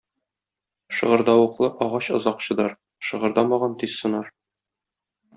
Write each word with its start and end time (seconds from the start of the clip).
Шыгырдавыклы 0.95 1.67
агач 1.83 2.05
озак 2.17 2.37
чыдар, 2.45 2.71
шыгырдамаган 3.05 3.73
тиз 3.79 3.91
сынар. 3.99 4.25